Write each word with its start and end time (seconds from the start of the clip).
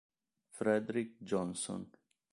Fredric 0.49 1.21
Jonson 1.21 1.85